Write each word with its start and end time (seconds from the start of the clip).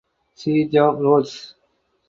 Siege 0.33 0.79
of 0.79 0.97
Rhodes. 0.99 1.53